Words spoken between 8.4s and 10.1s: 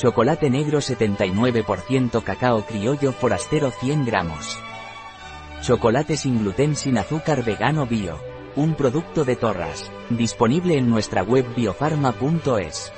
Un producto de Torras.